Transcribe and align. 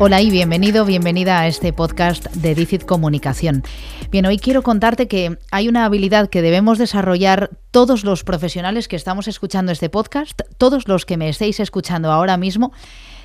Hola 0.00 0.20
y 0.20 0.28
bienvenido, 0.28 0.84
bienvenida 0.84 1.38
a 1.38 1.46
este 1.46 1.72
podcast 1.72 2.26
de 2.34 2.56
Dicit 2.56 2.84
Comunicación. 2.84 3.62
Bien, 4.10 4.26
hoy 4.26 4.38
quiero 4.38 4.62
contarte 4.62 5.06
que 5.06 5.38
hay 5.52 5.68
una 5.68 5.84
habilidad 5.84 6.28
que 6.28 6.42
debemos 6.42 6.78
desarrollar 6.78 7.50
todos 7.70 8.02
los 8.02 8.24
profesionales 8.24 8.88
que 8.88 8.96
estamos 8.96 9.28
escuchando 9.28 9.70
este 9.70 9.88
podcast, 9.88 10.42
todos 10.58 10.88
los 10.88 11.06
que 11.06 11.16
me 11.16 11.28
estéis 11.28 11.60
escuchando 11.60 12.10
ahora 12.10 12.36
mismo. 12.36 12.72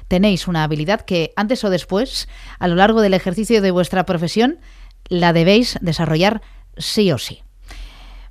Tenéis 0.07 0.47
una 0.47 0.63
habilidad 0.63 1.01
que 1.01 1.33
antes 1.35 1.63
o 1.63 1.71
después, 1.71 2.29
a 2.59 2.67
lo 2.67 2.75
largo 2.75 3.01
del 3.01 3.15
ejercicio 3.15 3.63
de 3.63 3.71
vuestra 3.71 4.05
profesión, 4.05 4.59
la 5.07 5.33
debéis 5.33 5.79
desarrollar 5.81 6.43
sí 6.77 7.11
o 7.11 7.17
sí. 7.17 7.41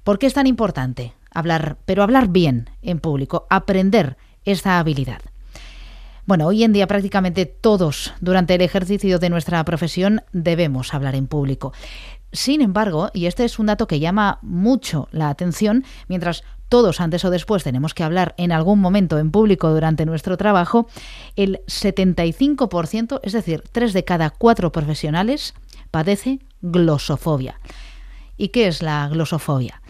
¿Por 0.04 0.20
qué 0.20 0.26
es 0.26 0.34
tan 0.34 0.46
importante 0.46 1.12
hablar, 1.32 1.76
pero 1.86 2.04
hablar 2.04 2.28
bien 2.28 2.70
en 2.82 3.00
público, 3.00 3.48
aprender 3.50 4.16
esta 4.44 4.78
habilidad? 4.78 5.20
Bueno, 6.28 6.46
hoy 6.46 6.62
en 6.62 6.74
día 6.74 6.86
prácticamente 6.86 7.46
todos 7.46 8.12
durante 8.20 8.54
el 8.54 8.60
ejercicio 8.60 9.18
de 9.18 9.30
nuestra 9.30 9.64
profesión 9.64 10.20
debemos 10.30 10.92
hablar 10.92 11.14
en 11.14 11.26
público. 11.26 11.72
Sin 12.32 12.60
embargo, 12.60 13.08
y 13.14 13.24
este 13.24 13.46
es 13.46 13.58
un 13.58 13.64
dato 13.64 13.86
que 13.86 13.98
llama 13.98 14.38
mucho 14.42 15.08
la 15.10 15.30
atención, 15.30 15.84
mientras 16.06 16.44
todos 16.68 17.00
antes 17.00 17.24
o 17.24 17.30
después 17.30 17.64
tenemos 17.64 17.94
que 17.94 18.04
hablar 18.04 18.34
en 18.36 18.52
algún 18.52 18.78
momento 18.78 19.18
en 19.18 19.30
público 19.30 19.70
durante 19.70 20.04
nuestro 20.04 20.36
trabajo, 20.36 20.86
el 21.34 21.62
75%, 21.66 23.20
es 23.22 23.32
decir, 23.32 23.64
tres 23.72 23.94
de 23.94 24.04
cada 24.04 24.28
cuatro 24.28 24.70
profesionales, 24.70 25.54
padece 25.90 26.40
glosofobia. 26.60 27.58
¿Y 28.36 28.48
qué 28.48 28.66
es 28.66 28.82
la 28.82 29.08
glosofobia? 29.08 29.80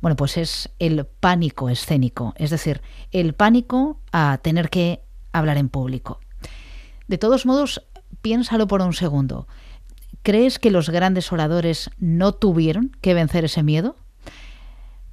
Bueno, 0.00 0.14
pues 0.14 0.36
es 0.36 0.70
el 0.78 1.06
pánico 1.06 1.68
escénico, 1.68 2.34
es 2.36 2.50
decir, 2.50 2.82
el 3.10 3.34
pánico 3.34 3.98
a 4.12 4.38
tener 4.40 4.70
que 4.70 5.00
hablar 5.32 5.58
en 5.58 5.68
público. 5.68 6.20
De 7.06 7.18
todos 7.18 7.46
modos, 7.46 7.82
piénsalo 8.20 8.66
por 8.66 8.82
un 8.82 8.92
segundo. 8.92 9.48
¿Crees 10.22 10.58
que 10.58 10.70
los 10.70 10.90
grandes 10.90 11.32
oradores 11.32 11.90
no 11.98 12.32
tuvieron 12.32 12.96
que 13.00 13.14
vencer 13.14 13.44
ese 13.44 13.62
miedo? 13.62 13.96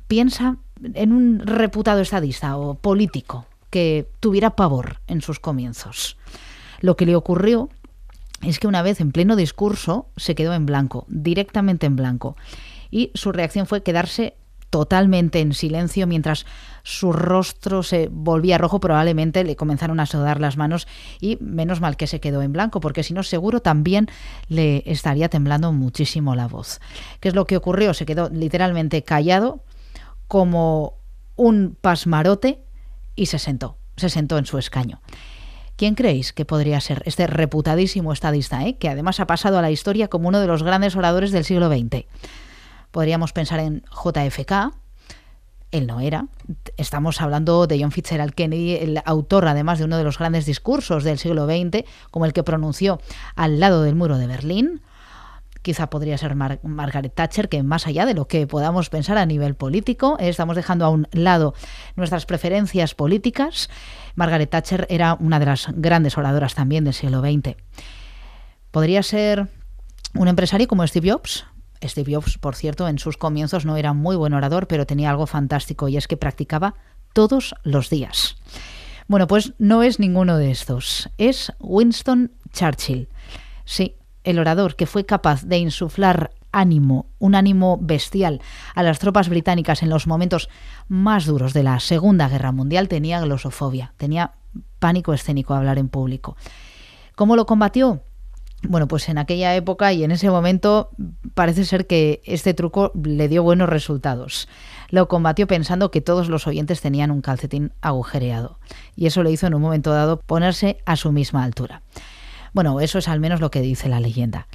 Piensa 0.07 0.57
en 0.94 1.13
un 1.13 1.39
reputado 1.39 2.02
estadista 2.02 2.57
o 2.57 2.75
político 2.75 3.45
que 3.69 4.09
tuviera 4.19 4.55
pavor 4.55 4.99
en 5.07 5.22
sus 5.22 5.39
comienzos. 5.39 6.17
Lo 6.81 6.95
que 6.95 7.05
le 7.05 7.16
ocurrió 7.16 7.69
es 8.41 8.59
que 8.59 8.67
una 8.67 8.81
vez 8.81 9.00
en 9.00 9.11
pleno 9.11 9.35
discurso 9.35 10.07
se 10.17 10.35
quedó 10.35 10.53
en 10.53 10.66
blanco, 10.66 11.05
directamente 11.07 11.85
en 11.85 11.95
blanco, 11.95 12.35
y 12.91 13.11
su 13.13 13.31
reacción 13.31 13.66
fue 13.66 13.83
quedarse 13.83 14.35
totalmente 14.69 15.39
en 15.39 15.53
silencio 15.53 16.08
mientras 16.08 16.45
su 16.83 17.13
rostro 17.13 17.81
se 17.81 18.09
volvía 18.11 18.58
rojo, 18.58 18.80
probablemente 18.80 19.44
le 19.44 19.55
comenzaron 19.55 19.99
a 19.99 20.05
sudar 20.05 20.39
las 20.39 20.57
manos 20.57 20.88
y 21.19 21.38
menos 21.41 21.81
mal 21.81 21.97
que 21.97 22.07
se 22.07 22.19
quedó 22.19 22.41
en 22.41 22.53
blanco, 22.53 22.80
porque 22.80 23.03
si 23.03 23.13
no 23.13 23.23
seguro 23.23 23.61
también 23.61 24.07
le 24.49 24.83
estaría 24.85 25.30
temblando 25.30 25.72
muchísimo 25.72 26.35
la 26.35 26.47
voz. 26.47 26.80
¿Qué 27.19 27.30
es 27.30 27.35
lo 27.35 27.45
que 27.45 27.57
ocurrió? 27.57 27.94
Se 27.94 28.05
quedó 28.05 28.30
literalmente 28.30 29.03
callado 29.03 29.63
como 30.27 30.94
un 31.35 31.77
pasmarote 31.79 32.59
y 33.16 33.27
se 33.27 33.39
sentó, 33.39 33.77
se 33.97 34.09
sentó 34.09 34.38
en 34.38 34.45
su 34.45 34.57
escaño. 34.57 35.02
¿Quién 35.75 35.95
creéis 35.95 36.31
que 36.31 36.45
podría 36.45 36.79
ser 36.79 37.03
este 37.05 37.27
reputadísimo 37.27 38.13
estadista, 38.13 38.66
eh? 38.66 38.77
que 38.77 38.89
además 38.89 39.19
ha 39.19 39.27
pasado 39.27 39.57
a 39.57 39.61
la 39.61 39.72
historia 39.72 40.07
como 40.07 40.29
uno 40.29 40.39
de 40.39 40.47
los 40.47 40.63
grandes 40.63 40.95
oradores 40.95 41.31
del 41.31 41.44
siglo 41.44 41.67
XX? 41.67 42.05
Podríamos 42.95 43.33
pensar 43.33 43.59
en 43.59 43.83
JFK, 43.91 44.71
él 45.71 45.85
no 45.85 45.99
era. 45.99 46.27
Estamos 46.77 47.19
hablando 47.19 47.67
de 47.67 47.77
John 47.77 47.91
Fitzgerald 47.91 48.33
Kennedy, 48.33 48.75
el 48.75 49.01
autor 49.03 49.49
además 49.49 49.79
de 49.79 49.83
uno 49.83 49.97
de 49.97 50.05
los 50.05 50.17
grandes 50.17 50.45
discursos 50.45 51.03
del 51.03 51.17
siglo 51.17 51.45
XX, 51.45 51.83
como 52.09 52.25
el 52.25 52.31
que 52.31 52.41
pronunció 52.41 53.01
al 53.35 53.59
lado 53.59 53.83
del 53.83 53.95
muro 53.95 54.17
de 54.17 54.27
Berlín. 54.27 54.81
Quizá 55.61 55.89
podría 55.89 56.17
ser 56.17 56.35
Margaret 56.35 57.13
Thatcher, 57.13 57.50
que 57.50 57.63
más 57.63 57.85
allá 57.85 58.06
de 58.06 58.13
lo 58.13 58.29
que 58.29 58.47
podamos 58.47 58.89
pensar 58.89 59.17
a 59.17 59.25
nivel 59.25 59.56
político, 59.56 60.16
eh, 60.17 60.29
estamos 60.29 60.56
dejando 60.56 60.85
a 60.85 60.89
un 60.89 61.09
lado 61.12 61.53
nuestras 61.97 62.25
preferencias 62.25 62.95
políticas. 62.95 63.69
Margaret 64.16 64.50
Thatcher 64.50 64.88
era 64.89 65.17
una 65.19 65.39
de 65.39 65.47
las 65.47 65.67
grandes 65.75 66.17
oradoras 66.17 66.56
también 66.56 66.85
del 66.85 66.94
siglo 66.94 67.19
XX. 67.19 67.57
Podría 68.72 69.03
ser 69.03 69.50
un 70.13 70.29
empresario 70.29 70.69
como 70.69 70.88
Steve 70.88 71.12
Jobs, 71.12 71.45
Steve 71.88 72.16
Jobs, 72.16 72.38
por 72.38 72.56
cierto, 72.56 72.88
en 72.88 73.00
sus 73.00 73.18
comienzos 73.18 73.66
no 73.66 73.78
era 73.78 73.94
muy 73.94 74.16
buen 74.16 74.34
orador, 74.34 74.68
pero 74.68 74.85
tenía 74.85 75.09
algo 75.09 75.28
fantástico 75.28 75.88
y 75.88 75.97
es 75.97 76.07
que 76.07 76.18
practicaba 76.18 76.75
todos 77.13 77.56
los 77.63 77.90
días. 77.90 78.38
Bueno, 79.07 79.28
pues 79.28 79.53
no 79.59 79.84
es 79.84 80.00
ninguno 80.00 80.38
de 80.38 80.51
estos. 80.51 81.09
Es 81.18 81.53
Winston 81.59 82.31
Churchill. 82.51 83.07
Sí, 83.63 83.95
el 84.24 84.40
orador 84.40 84.75
que 84.75 84.88
fue 84.88 85.06
capaz 85.06 85.44
de 85.44 85.57
insuflar 85.57 86.31
ánimo, 86.51 87.07
un 87.19 87.35
ánimo 87.35 87.78
bestial 87.81 88.41
a 88.74 88.81
las 88.81 89.00
tropas 89.00 89.29
británicas 89.29 89.84
en 89.84 89.90
los 89.90 90.07
momentos 90.07 90.50
más 90.88 91.25
duros 91.25 91.53
de 91.53 91.63
la 91.63 91.79
Segunda 91.79 92.29
Guerra 92.29 92.51
Mundial, 92.51 92.88
tenía 92.88 93.19
glosofobia, 93.19 93.94
tenía 93.97 94.34
pánico 94.79 95.13
escénico 95.13 95.53
a 95.53 95.57
hablar 95.57 95.78
en 95.78 95.90
público. 95.90 96.38
¿Cómo 97.16 97.35
lo 97.35 97.45
combatió? 97.45 98.01
Bueno, 98.63 98.88
pues 98.88 99.09
en 99.09 99.17
aquella 99.17 99.55
época 99.55 99.93
y 99.93 100.03
en 100.03 100.11
ese 100.11 100.29
momento 100.29 100.89
parece 101.33 101.66
ser 101.66 101.85
que 101.85 102.21
este 102.25 102.53
truco 102.53 102.91
le 102.95 103.27
dio 103.27 103.43
buenos 103.43 103.69
resultados. 103.69 104.47
Lo 104.89 105.07
combatió 105.07 105.45
pensando 105.45 105.91
que 105.91 106.01
todos 106.01 106.29
los 106.29 106.47
oyentes 106.47 106.81
tenían 106.81 107.11
un 107.11 107.21
calcetín 107.21 107.73
agujereado 107.81 108.59
y 108.95 109.05
eso 109.05 109.23
le 109.23 109.31
hizo 109.31 109.47
en 109.47 109.53
un 109.53 109.61
momento 109.61 109.91
dado 109.91 110.19
ponerse 110.19 110.77
a 110.85 110.95
su 110.95 111.11
misma 111.11 111.44
altura. 111.44 111.81
Bueno, 112.53 112.79
eso 112.79 112.97
es 112.99 113.07
al 113.07 113.19
menos 113.19 113.41
lo 113.41 113.51
que 113.51 113.61
dice 113.61 113.89
la 113.89 113.99
leyenda. 113.99 114.47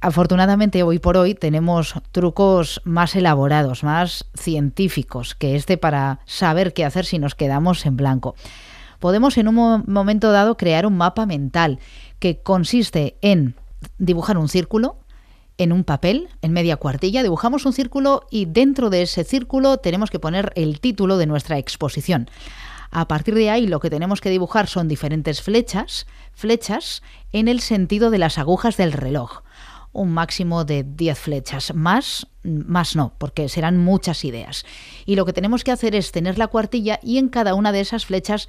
Afortunadamente 0.00 0.82
hoy 0.82 0.98
por 0.98 1.16
hoy 1.16 1.34
tenemos 1.34 1.94
trucos 2.12 2.82
más 2.84 3.16
elaborados, 3.16 3.82
más 3.82 4.26
científicos 4.34 5.34
que 5.34 5.56
este 5.56 5.78
para 5.78 6.20
saber 6.26 6.74
qué 6.74 6.84
hacer 6.84 7.06
si 7.06 7.18
nos 7.18 7.34
quedamos 7.34 7.86
en 7.86 7.96
blanco. 7.96 8.34
Podemos 9.00 9.36
en 9.38 9.48
un 9.48 9.84
momento 9.86 10.30
dado 10.30 10.56
crear 10.56 10.86
un 10.86 10.96
mapa 10.96 11.26
mental 11.26 11.80
que 12.20 12.40
consiste 12.40 13.16
en 13.22 13.56
dibujar 13.98 14.38
un 14.38 14.48
círculo 14.48 14.98
en 15.60 15.72
un 15.72 15.84
papel, 15.84 16.30
en 16.40 16.52
media 16.52 16.76
cuartilla, 16.76 17.22
dibujamos 17.22 17.66
un 17.66 17.74
círculo 17.74 18.26
y 18.30 18.46
dentro 18.46 18.88
de 18.88 19.02
ese 19.02 19.24
círculo 19.24 19.76
tenemos 19.76 20.10
que 20.10 20.18
poner 20.18 20.52
el 20.56 20.80
título 20.80 21.18
de 21.18 21.26
nuestra 21.26 21.58
exposición. 21.58 22.30
A 22.90 23.06
partir 23.08 23.34
de 23.34 23.50
ahí 23.50 23.66
lo 23.66 23.78
que 23.78 23.90
tenemos 23.90 24.22
que 24.22 24.30
dibujar 24.30 24.68
son 24.68 24.88
diferentes 24.88 25.42
flechas, 25.42 26.06
flechas 26.32 27.02
en 27.32 27.46
el 27.46 27.60
sentido 27.60 28.10
de 28.10 28.16
las 28.16 28.38
agujas 28.38 28.78
del 28.78 28.92
reloj. 28.92 29.42
Un 29.92 30.12
máximo 30.12 30.64
de 30.64 30.82
10 30.82 31.18
flechas, 31.18 31.74
más 31.74 32.26
más 32.42 32.96
no, 32.96 33.12
porque 33.18 33.48
serán 33.48 33.76
muchas 33.76 34.24
ideas. 34.24 34.64
Y 35.04 35.16
lo 35.16 35.26
que 35.26 35.32
tenemos 35.32 35.62
que 35.62 35.72
hacer 35.72 35.94
es 35.94 36.10
tener 36.10 36.38
la 36.38 36.46
cuartilla 36.46 36.98
y 37.02 37.18
en 37.18 37.28
cada 37.28 37.54
una 37.54 37.70
de 37.70 37.80
esas 37.80 38.06
flechas 38.06 38.48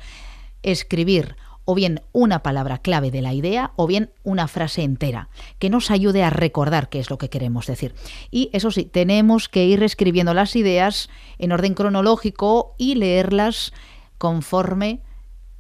escribir 0.64 1.36
o 1.66 1.76
bien 1.76 2.02
una 2.12 2.44
palabra 2.44 2.80
clave 2.80 3.12
de 3.12 3.22
la 3.22 3.34
idea 3.34 3.72
o 3.76 3.88
bien 3.88 4.12
una 4.24 4.48
frase 4.48 4.84
entera 4.84 5.30
que 5.60 5.70
nos 5.70 5.92
ayude 5.92 6.24
a 6.24 6.30
recordar 6.30 6.90
qué 6.90 7.00
es 7.00 7.10
lo 7.10 7.18
que 7.18 7.30
queremos 7.30 7.68
decir. 7.68 7.94
Y 8.32 8.50
eso 8.54 8.72
sí, 8.72 8.86
tenemos 8.86 9.48
que 9.48 9.66
ir 9.66 9.84
escribiendo 9.84 10.34
las 10.34 10.56
ideas 10.56 11.10
en 11.38 11.52
orden 11.52 11.74
cronológico 11.74 12.76
y 12.78 12.96
leerlas 12.96 13.74
conforme 14.18 15.02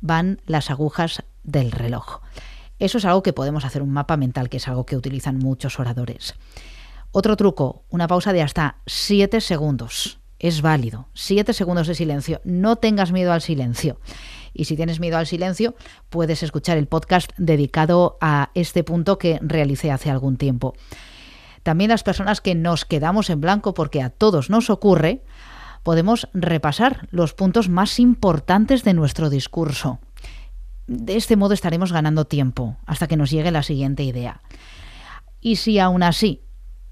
van 0.02 0.42
las 0.46 0.70
agujas 0.70 1.24
del 1.44 1.72
reloj. 1.72 2.22
Eso 2.80 2.98
es 2.98 3.06
algo 3.06 3.22
que 3.22 3.34
podemos 3.34 3.64
hacer 3.64 3.84
un 3.84 3.92
mapa 3.92 4.18
mental, 4.18 4.50
que 4.50 4.58
es 4.58 4.68
algo 4.68 4.88
que 4.88 4.98
utilizan 4.98 5.38
muchos 5.38 5.80
oradores. 5.80 6.34
Otro 7.12 7.36
truco, 7.36 7.84
una 7.90 8.08
pausa 8.08 8.34
de 8.34 8.42
hasta 8.42 8.78
7 8.88 9.40
segundos. 9.40 10.20
Es 10.40 10.64
válido. 10.64 11.08
7 11.14 11.54
segundos 11.54 11.86
de 11.86 11.94
silencio. 11.94 12.42
No 12.44 12.78
tengas 12.78 13.12
miedo 13.12 13.34
al 13.34 13.42
silencio. 13.42 14.00
Y 14.54 14.66
si 14.66 14.76
tienes 14.76 15.00
miedo 15.00 15.18
al 15.18 15.28
silencio, 15.28 15.76
puedes 16.10 16.44
escuchar 16.44 16.78
el 16.78 16.88
podcast 16.88 17.32
dedicado 17.38 18.18
a 18.22 18.52
este 18.54 18.84
punto 18.84 19.18
que 19.18 19.40
realicé 19.42 19.92
hace 19.92 20.10
algún 20.10 20.38
tiempo. 20.38 20.74
También 21.64 21.90
las 21.90 22.04
personas 22.04 22.42
que 22.42 22.56
nos 22.56 22.86
quedamos 22.86 23.30
en 23.30 23.42
blanco 23.42 23.74
porque 23.74 24.02
a 24.02 24.10
todos 24.10 24.50
nos 24.50 24.70
ocurre, 24.70 25.24
podemos 25.84 26.28
repasar 26.34 27.08
los 27.12 27.34
puntos 27.34 27.70
más 27.70 28.00
importantes 28.00 28.84
de 28.84 28.94
nuestro 28.94 29.30
discurso. 29.30 30.00
De 30.88 31.16
este 31.16 31.36
modo 31.36 31.54
estaremos 31.54 31.94
ganando 31.94 32.26
tiempo 32.26 32.78
hasta 32.86 33.08
que 33.08 33.18
nos 33.18 33.30
llegue 33.30 33.52
la 33.52 33.64
siguiente 33.64 34.04
idea. 34.04 34.42
Y 35.40 35.58
si 35.58 35.80
aún 35.80 36.04
así 36.04 36.44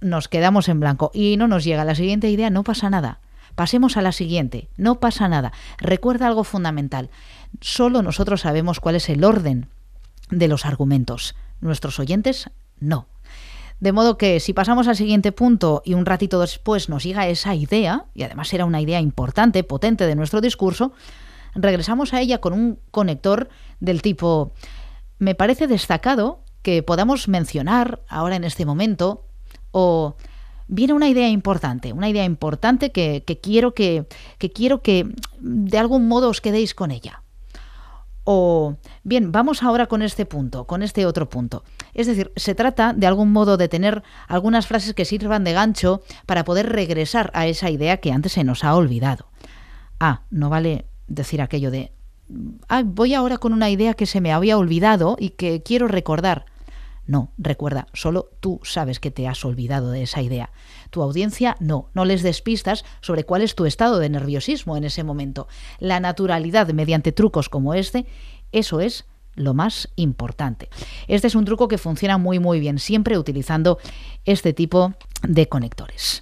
nos 0.01 0.27
quedamos 0.27 0.69
en 0.69 0.79
blanco 0.79 1.11
y 1.13 1.37
no 1.37 1.47
nos 1.47 1.63
llega 1.63 1.83
la 1.83 1.95
siguiente 1.95 2.29
idea, 2.29 2.49
no 2.49 2.63
pasa 2.63 2.89
nada. 2.89 3.19
Pasemos 3.55 3.97
a 3.97 4.01
la 4.01 4.11
siguiente. 4.11 4.69
No 4.77 4.99
pasa 4.99 5.27
nada. 5.27 5.51
Recuerda 5.79 6.27
algo 6.27 6.43
fundamental. 6.43 7.09
Solo 7.61 8.01
nosotros 8.01 8.41
sabemos 8.41 8.79
cuál 8.79 8.95
es 8.95 9.09
el 9.09 9.23
orden 9.23 9.67
de 10.29 10.47
los 10.47 10.65
argumentos. 10.65 11.35
Nuestros 11.61 11.99
oyentes 11.99 12.49
no. 12.79 13.07
De 13.79 13.93
modo 13.93 14.17
que 14.17 14.39
si 14.39 14.53
pasamos 14.53 14.87
al 14.87 14.95
siguiente 14.95 15.31
punto 15.31 15.81
y 15.85 15.93
un 15.93 16.05
ratito 16.05 16.39
después 16.41 16.89
nos 16.89 17.03
llega 17.03 17.27
esa 17.27 17.55
idea, 17.55 18.05
y 18.13 18.23
además 18.23 18.53
era 18.53 18.65
una 18.65 18.81
idea 18.81 18.99
importante, 18.99 19.63
potente 19.63 20.05
de 20.05 20.15
nuestro 20.15 20.41
discurso, 20.41 20.91
regresamos 21.55 22.13
a 22.13 22.21
ella 22.21 22.39
con 22.39 22.53
un 22.53 22.79
conector 22.91 23.49
del 23.79 24.01
tipo, 24.01 24.51
me 25.17 25.33
parece 25.33 25.67
destacado 25.67 26.43
que 26.61 26.83
podamos 26.83 27.27
mencionar 27.29 28.01
ahora 28.09 28.35
en 28.35 28.43
este 28.43 28.65
momento 28.65 29.25
o 29.71 30.15
viene 30.67 30.93
una 30.93 31.07
idea 31.07 31.29
importante, 31.29 31.93
una 31.93 32.09
idea 32.09 32.25
importante 32.25 32.91
que, 32.91 33.23
quiero 33.41 33.73
que, 33.73 34.05
quiero 34.53 34.81
que 34.81 35.07
de 35.39 35.77
algún 35.77 36.07
modo 36.07 36.29
os 36.29 36.41
quedéis 36.41 36.73
con 36.73 36.91
ella. 36.91 37.23
O 38.31 38.75
bien, 39.03 39.31
vamos 39.31 39.63
ahora 39.63 39.87
con 39.87 40.03
este 40.03 40.23
punto, 40.27 40.65
con 40.65 40.83
este 40.83 41.07
otro 41.07 41.29
punto. 41.29 41.63
Es 41.95 42.05
decir, 42.05 42.31
se 42.35 42.53
trata 42.53 42.93
de 42.93 43.07
algún 43.07 43.31
modo 43.31 43.57
de 43.57 43.67
tener 43.67 44.03
algunas 44.27 44.67
frases 44.67 44.93
que 44.93 45.03
sirvan 45.03 45.43
de 45.43 45.53
gancho 45.53 46.03
para 46.27 46.43
poder 46.43 46.69
regresar 46.69 47.31
a 47.33 47.47
esa 47.47 47.71
idea 47.71 47.97
que 47.97 48.11
antes 48.11 48.33
se 48.33 48.43
nos 48.43 48.63
ha 48.63 48.75
olvidado. 48.75 49.25
Ah, 49.99 50.21
no 50.29 50.51
vale 50.51 50.85
decir 51.07 51.41
aquello 51.41 51.71
de 51.71 51.91
ah, 52.67 52.83
voy 52.85 53.15
ahora 53.15 53.39
con 53.39 53.51
una 53.51 53.71
idea 53.71 53.95
que 53.95 54.05
se 54.05 54.21
me 54.21 54.31
había 54.31 54.59
olvidado 54.59 55.15
y 55.19 55.31
que 55.31 55.63
quiero 55.63 55.87
recordar. 55.87 56.45
No, 57.09 57.33
recuerda, 57.39 57.87
solo 57.91 58.29
tú 58.39 58.59
sabes 58.61 58.99
que 58.99 59.09
te 59.09 59.27
has 59.27 59.43
olvidado 59.43 59.89
de 59.89 60.03
esa 60.03 60.21
idea. 60.21 60.51
Tu 60.91 61.01
audiencia 61.01 61.55
no, 61.59 61.89
no 61.95 62.05
les 62.05 62.21
despistas 62.21 62.85
sobre 63.01 63.23
cuál 63.23 63.41
es 63.41 63.55
tu 63.55 63.65
estado 63.65 63.97
de 63.97 64.09
nerviosismo 64.09 64.77
en 64.77 64.83
ese 64.83 65.03
momento. 65.03 65.47
La 65.79 65.99
naturalidad 65.99 66.67
mediante 66.71 67.11
trucos 67.11 67.49
como 67.49 67.73
este, 67.73 68.05
eso 68.51 68.79
es 68.79 69.05
lo 69.33 69.55
más 69.55 69.89
importante. 69.95 70.69
Este 71.07 71.25
es 71.25 71.33
un 71.33 71.45
truco 71.45 71.67
que 71.67 71.79
funciona 71.79 72.19
muy 72.19 72.37
muy 72.37 72.59
bien, 72.59 72.77
siempre 72.77 73.17
utilizando 73.17 73.79
este 74.25 74.53
tipo 74.53 74.93
de 75.23 75.49
conectores. 75.49 76.21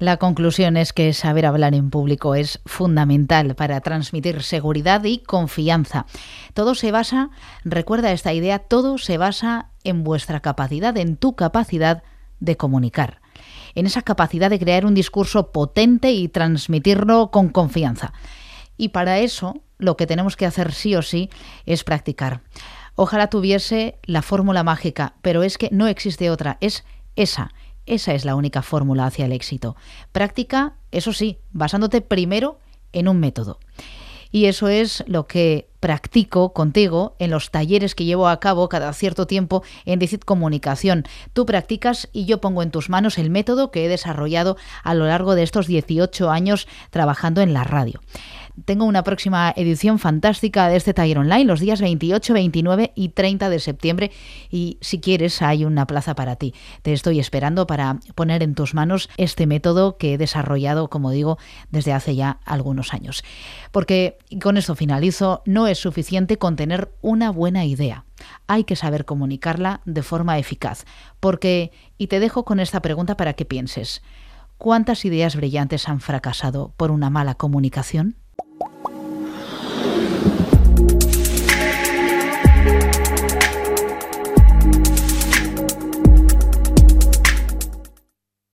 La 0.00 0.16
conclusión 0.16 0.78
es 0.78 0.94
que 0.94 1.12
saber 1.12 1.44
hablar 1.44 1.74
en 1.74 1.90
público 1.90 2.34
es 2.34 2.60
fundamental 2.64 3.54
para 3.54 3.82
transmitir 3.82 4.42
seguridad 4.42 5.04
y 5.04 5.18
confianza. 5.18 6.06
Todo 6.54 6.74
se 6.74 6.90
basa, 6.90 7.28
recuerda 7.64 8.10
esta 8.10 8.32
idea, 8.32 8.60
todo 8.60 8.96
se 8.96 9.18
basa 9.18 9.68
en 9.84 10.02
vuestra 10.02 10.40
capacidad, 10.40 10.96
en 10.96 11.18
tu 11.18 11.36
capacidad 11.36 12.02
de 12.38 12.56
comunicar, 12.56 13.20
en 13.74 13.84
esa 13.84 14.00
capacidad 14.00 14.48
de 14.48 14.58
crear 14.58 14.86
un 14.86 14.94
discurso 14.94 15.52
potente 15.52 16.12
y 16.12 16.28
transmitirlo 16.28 17.30
con 17.30 17.50
confianza. 17.50 18.14
Y 18.78 18.88
para 18.88 19.18
eso 19.18 19.60
lo 19.76 19.98
que 19.98 20.06
tenemos 20.06 20.34
que 20.34 20.46
hacer 20.46 20.72
sí 20.72 20.96
o 20.96 21.02
sí 21.02 21.28
es 21.66 21.84
practicar. 21.84 22.40
Ojalá 22.94 23.26
tuviese 23.26 23.98
la 24.04 24.22
fórmula 24.22 24.64
mágica, 24.64 25.12
pero 25.20 25.42
es 25.42 25.58
que 25.58 25.68
no 25.72 25.88
existe 25.88 26.30
otra, 26.30 26.56
es 26.62 26.86
esa 27.16 27.52
esa 27.90 28.14
es 28.14 28.24
la 28.24 28.36
única 28.36 28.62
fórmula 28.62 29.06
hacia 29.06 29.26
el 29.26 29.32
éxito. 29.32 29.76
Práctica, 30.12 30.74
eso 30.92 31.12
sí, 31.12 31.38
basándote 31.50 32.00
primero 32.00 32.58
en 32.92 33.08
un 33.08 33.18
método. 33.18 33.58
Y 34.30 34.44
eso 34.44 34.68
es 34.68 35.02
lo 35.08 35.26
que 35.26 35.68
practico 35.80 36.52
contigo 36.52 37.16
en 37.18 37.30
los 37.30 37.50
talleres 37.50 37.96
que 37.96 38.04
llevo 38.04 38.28
a 38.28 38.38
cabo 38.38 38.68
cada 38.68 38.92
cierto 38.92 39.26
tiempo 39.26 39.64
en 39.86 39.98
Dicit 39.98 40.24
Comunicación. 40.24 41.04
Tú 41.32 41.46
practicas 41.46 42.08
y 42.12 42.26
yo 42.26 42.40
pongo 42.40 42.62
en 42.62 42.70
tus 42.70 42.90
manos 42.90 43.18
el 43.18 43.28
método 43.28 43.72
que 43.72 43.84
he 43.84 43.88
desarrollado 43.88 44.56
a 44.84 44.94
lo 44.94 45.06
largo 45.06 45.34
de 45.34 45.42
estos 45.42 45.66
18 45.66 46.30
años 46.30 46.68
trabajando 46.90 47.40
en 47.40 47.52
la 47.52 47.64
radio 47.64 48.00
tengo 48.64 48.84
una 48.84 49.04
próxima 49.04 49.52
edición 49.56 49.98
fantástica 49.98 50.68
de 50.68 50.76
este 50.76 50.94
taller 50.94 51.18
online 51.18 51.44
los 51.44 51.60
días 51.60 51.80
28, 51.80 52.34
29 52.34 52.92
y 52.94 53.10
30 53.10 53.50
de 53.50 53.58
septiembre 53.58 54.10
y 54.50 54.78
si 54.80 55.00
quieres 55.00 55.42
hay 55.42 55.64
una 55.64 55.86
plaza 55.86 56.14
para 56.14 56.36
ti. 56.36 56.54
Te 56.82 56.92
estoy 56.92 57.20
esperando 57.20 57.66
para 57.66 57.98
poner 58.14 58.42
en 58.42 58.54
tus 58.54 58.74
manos 58.74 59.08
este 59.16 59.46
método 59.46 59.96
que 59.96 60.14
he 60.14 60.18
desarrollado, 60.18 60.88
como 60.88 61.10
digo, 61.10 61.38
desde 61.70 61.92
hace 61.92 62.14
ya 62.14 62.40
algunos 62.44 62.92
años. 62.92 63.22
Porque, 63.72 64.18
y 64.28 64.38
con 64.38 64.56
esto 64.56 64.74
finalizo, 64.74 65.42
no 65.46 65.66
es 65.66 65.78
suficiente 65.78 66.38
con 66.38 66.56
tener 66.56 66.92
una 67.00 67.30
buena 67.30 67.64
idea. 67.64 68.04
Hay 68.46 68.64
que 68.64 68.76
saber 68.76 69.04
comunicarla 69.04 69.80
de 69.84 70.02
forma 70.02 70.38
eficaz. 70.38 70.84
Porque, 71.20 71.72
y 71.98 72.08
te 72.08 72.20
dejo 72.20 72.44
con 72.44 72.60
esta 72.60 72.82
pregunta 72.82 73.16
para 73.16 73.32
que 73.32 73.44
pienses, 73.44 74.02
¿cuántas 74.58 75.04
ideas 75.04 75.36
brillantes 75.36 75.88
han 75.88 76.00
fracasado 76.00 76.72
por 76.76 76.90
una 76.90 77.10
mala 77.10 77.34
comunicación? 77.34 78.16